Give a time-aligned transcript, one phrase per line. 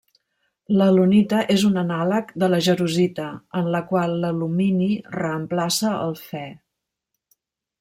[0.77, 3.27] L'alunita és un anàleg de la jarosita,
[3.61, 4.89] en la qual l'alumini
[5.21, 6.45] reemplaça el Fe.